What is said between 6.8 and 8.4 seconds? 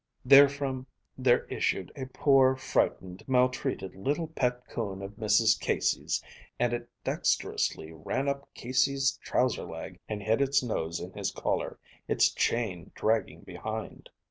dexterously ran